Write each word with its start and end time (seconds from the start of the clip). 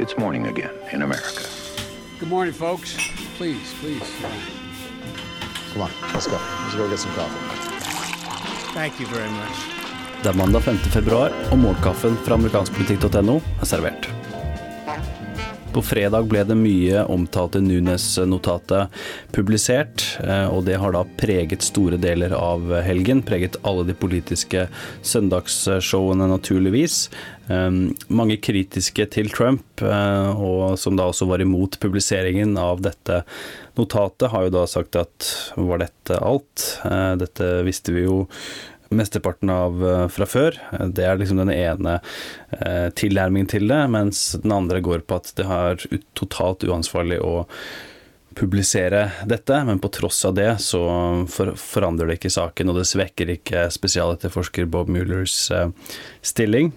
It's 0.00 0.16
morning 0.16 0.46
again 0.46 0.70
in 0.92 1.02
America. 1.02 1.44
Good 2.18 2.30
morning, 2.30 2.54
folks. 2.54 2.96
Please, 3.36 3.74
please. 3.80 4.10
Come 5.72 5.82
on, 5.82 5.90
let's 6.14 6.26
go. 6.26 6.38
Let's 6.62 6.74
go 6.74 6.88
get 6.88 6.98
some 6.98 7.12
coffee. 7.12 7.36
Thank 8.72 8.98
you 8.98 9.06
very 9.06 9.30
much. 9.30 9.56
Det 10.22 10.28
er 10.28 10.34
mandag 10.34 10.60
5. 10.60 10.76
februar, 10.76 11.32
og 11.50 11.58
morgenkaffen 11.58 12.16
fra 12.24 12.34
amerikanskpolitikk.no 12.34 13.40
er 13.60 13.64
servert. 13.66 14.19
På 15.70 15.82
fredag 15.82 16.26
ble 16.26 16.40
det 16.42 16.56
mye 16.58 17.04
omtalte 17.12 17.60
Nunes-notatet 17.62 18.90
publisert, 19.30 20.02
eh, 20.18 20.48
og 20.50 20.64
det 20.66 20.80
har 20.82 20.96
da 20.96 21.04
preget 21.20 21.62
store 21.62 21.98
deler 22.00 22.34
av 22.34 22.72
helgen. 22.82 23.22
Preget 23.22 23.58
alle 23.62 23.84
de 23.86 23.94
politiske 23.94 24.64
søndagsshowene, 25.06 26.26
naturligvis. 26.32 27.04
Eh, 27.46 27.70
mange 28.10 28.38
kritiske 28.42 29.06
til 29.14 29.30
Trump, 29.30 29.62
eh, 29.82 30.32
og 30.34 30.74
som 30.78 30.98
da 30.98 31.06
også 31.06 31.30
var 31.30 31.44
imot 31.44 31.78
publiseringen 31.78 32.58
av 32.58 32.82
dette 32.82 33.22
notatet, 33.78 34.30
har 34.34 34.48
jo 34.48 34.56
da 34.58 34.66
sagt 34.66 34.98
at 34.98 35.30
var 35.54 35.84
dette 35.86 36.18
alt? 36.18 36.66
Dette 37.20 37.52
visste 37.62 37.94
vi 37.94 38.08
jo 38.08 38.24
mesteparten 38.90 39.50
av 39.54 39.84
uh, 39.84 40.08
fra 40.10 40.26
før. 40.26 40.58
Det 40.90 41.06
er 41.06 41.20
liksom 41.20 41.40
den 41.42 41.52
ene 41.54 41.98
uh, 42.00 42.88
tilnærmingen 42.98 43.50
til 43.50 43.70
det, 43.70 43.84
mens 43.92 44.24
den 44.42 44.54
andre 44.54 44.82
går 44.84 45.06
på 45.06 45.20
at 45.20 45.32
det 45.38 45.46
er 45.46 45.86
totalt 46.18 46.66
uansvarlig 46.66 47.20
å 47.22 47.46
publisere 48.38 49.08
dette, 49.26 49.56
men 49.66 49.80
på 49.82 49.90
tross 49.92 50.22
av 50.24 50.36
det 50.38 50.52
så 50.62 50.82
forandrer 51.28 52.10
det 52.10 52.20
ikke 52.20 52.30
saken, 52.30 52.70
og 52.70 52.78
det 52.78 52.86
svekker 52.86 53.32
ikke 53.34 53.66
spesialetterforsker 53.74 54.70
Bob 54.70 54.90
Muellers 54.92 55.42
uh, 55.54 55.68
stilling. 56.22 56.72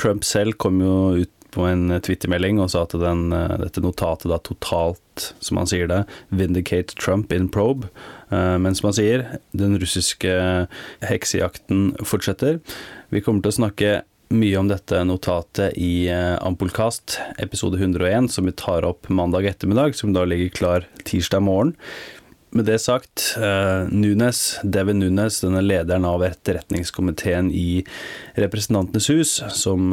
Trump 0.00 0.24
selv 0.24 0.56
kom 0.60 0.80
jo 0.80 0.96
ut 1.20 1.33
på 1.54 1.64
en 1.68 1.88
twittermelding 2.02 2.58
og 2.62 2.72
sa 2.72 2.84
at 2.84 2.96
den, 2.98 3.28
dette 3.62 3.82
notatet 3.84 4.30
da 4.32 4.40
totalt, 4.42 5.30
som 5.44 5.60
han 5.60 5.70
sier 5.70 5.88
det, 5.90 6.02
vindicate 6.34 6.96
Trump 6.98 7.32
in 7.32 7.48
probe. 7.52 7.90
Eh, 8.34 8.56
men 8.58 8.74
som 8.74 8.90
han 8.90 8.98
sier, 8.98 9.26
den 9.56 9.78
russiske 9.80 10.34
heksejakten 11.04 11.92
fortsetter. 12.06 12.60
Vi 13.14 13.22
kommer 13.24 13.44
til 13.44 13.54
å 13.54 13.60
snakke 13.60 13.94
mye 14.34 14.58
om 14.58 14.70
dette 14.70 15.02
notatet 15.06 15.76
i 15.78 16.08
eh, 16.10 16.34
Ampolkast 16.42 17.18
episode 17.42 17.78
101, 17.78 18.32
som 18.34 18.48
vi 18.48 18.56
tar 18.58 18.86
opp 18.88 19.08
mandag 19.12 19.46
ettermiddag, 19.52 19.96
som 19.98 20.14
da 20.16 20.26
ligger 20.26 20.54
klar 20.58 20.90
tirsdag 21.06 21.44
morgen. 21.46 21.76
Med 22.54 22.68
det 22.70 22.76
sagt, 22.78 23.32
Nunes, 23.90 24.60
Devin 24.62 25.00
Nunes, 25.02 25.40
denne 25.42 25.58
lederen 25.58 26.04
av 26.06 26.22
etterretningskomiteen 26.22 27.48
i 27.50 27.80
Representantenes 28.38 29.08
hus, 29.10 29.32
som 29.50 29.90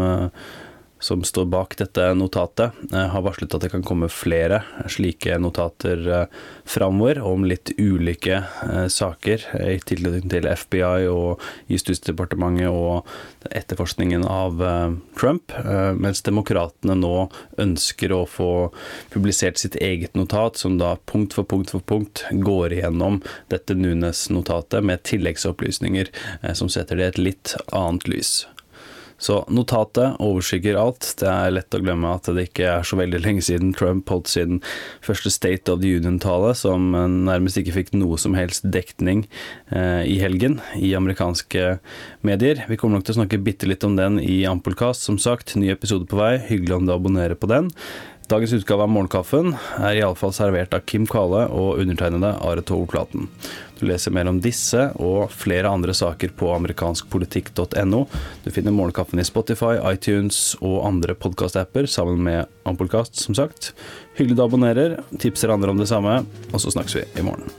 som 1.01 1.23
står 1.23 1.45
bak 1.45 1.75
dette 1.77 2.13
notatet, 2.13 2.71
eh, 2.93 3.07
har 3.07 3.21
varslet 3.25 3.55
at 3.55 3.63
det 3.65 3.71
kan 3.73 3.83
komme 3.83 4.09
flere 4.11 4.61
slike 4.89 5.37
notater 5.41 6.03
eh, 6.07 6.41
framover 6.69 7.21
om 7.25 7.45
litt 7.49 7.73
ulike 7.81 8.37
eh, 8.37 8.85
saker 8.85 9.47
i 9.65 9.79
tilknytning 9.81 10.29
til 10.29 10.45
FBI 10.45 11.09
og 11.09 11.41
Justisdepartementet 11.71 12.69
og 12.69 13.09
etterforskningen 13.49 14.23
av 14.27 14.59
Trump, 15.17 15.53
mens 15.97 16.21
demokratene 16.25 16.93
nå 16.99 17.15
ønsker 17.61 18.13
å 18.13 18.21
få 18.29 18.51
publisert 19.13 19.57
sitt 19.61 19.77
eget 19.81 20.13
notat, 20.19 20.59
som 20.61 20.77
da 20.77 20.93
punkt 21.09 21.33
for 21.33 21.47
punkt 21.47 21.73
for 21.73 21.81
punkt 21.81 22.25
går 22.45 22.77
igjennom 22.77 23.21
dette 23.53 23.77
Nunes-notatet 23.77 24.85
med 24.85 25.01
tilleggsopplysninger 25.09 26.11
som 26.53 26.69
setter 26.69 26.99
det 26.99 27.07
i 27.07 27.13
et 27.15 27.23
litt 27.31 27.55
annet 27.71 28.09
lys. 28.11 28.41
Så 29.21 29.41
notatet 29.53 30.17
overskygger 30.21 30.79
alt. 30.81 31.05
Det 31.21 31.27
er 31.29 31.53
lett 31.53 31.77
å 31.77 31.81
glemme 31.83 32.15
at 32.15 32.29
det 32.33 32.47
ikke 32.49 32.67
er 32.79 32.87
så 32.87 32.97
veldig 32.97 33.21
lenge 33.21 33.43
siden 33.45 33.75
Trump 33.77 34.09
holdt 34.09 34.31
sin 34.31 34.61
første 35.05 35.29
State 35.33 35.69
of 35.71 35.83
the 35.83 35.91
Union-tale, 35.99 36.55
som 36.57 36.89
nærmest 36.91 37.61
ikke 37.61 37.75
fikk 37.75 37.93
noe 37.93 38.17
som 38.21 38.33
helst 38.37 38.65
dekning 38.73 39.27
eh, 39.69 40.01
i 40.09 40.17
helgen 40.23 40.57
i 40.79 40.93
amerikanske 40.97 41.75
medier. 42.25 42.65
Vi 42.69 42.79
kommer 42.81 42.97
nok 42.97 43.05
til 43.07 43.15
å 43.15 43.19
snakke 43.21 43.43
bitte 43.45 43.69
litt 43.69 43.85
om 43.85 43.99
den 43.99 44.17
i 44.21 44.41
Ampelkast, 44.49 45.05
som 45.05 45.21
sagt. 45.21 45.55
Ny 45.59 45.69
episode 45.75 46.09
på 46.09 46.17
vei. 46.17 46.35
Hyggelig 46.49 46.79
om 46.79 46.89
du 46.89 46.95
abonnerer 46.95 47.37
på 47.37 47.49
den. 47.51 47.69
Dagens 48.31 48.53
utgave 48.53 48.85
av 48.85 48.91
Morgenkaffen 48.93 49.49
er 49.83 49.97
iallfall 49.97 50.31
servert 50.31 50.71
av 50.71 50.85
Kim 50.87 51.03
Kvale 51.09 51.41
og 51.51 51.81
undertegnede 51.81 52.29
Are 52.39 52.61
Tove 52.63 52.87
Platen. 52.87 53.25
Du 53.75 53.83
leser 53.89 54.13
mer 54.15 54.29
om 54.31 54.37
disse 54.39 54.85
og 55.03 55.33
flere 55.35 55.67
andre 55.67 55.91
saker 55.97 56.31
på 56.39 56.53
amerikanskpolitikk.no. 56.55 58.05
Du 58.45 58.47
finner 58.55 58.71
Morgenkaffen 58.77 59.19
i 59.19 59.27
Spotify, 59.27 59.73
iTunes 59.89 60.53
og 60.61 60.79
andre 60.87 61.17
podkastapper 61.19 61.89
sammen 61.91 62.23
med 62.23 62.47
Ampolkast, 62.63 63.19
som 63.19 63.35
sagt. 63.35 63.73
Hyggelig 64.15 64.39
du 64.39 64.45
abonnerer, 64.45 65.01
tipser 65.19 65.51
andre 65.51 65.75
om 65.75 65.83
det 65.83 65.91
samme, 65.91 66.21
og 66.53 66.63
så 66.63 66.71
snakkes 66.71 67.01
vi 67.01 67.09
i 67.19 67.27
morgen. 67.27 67.51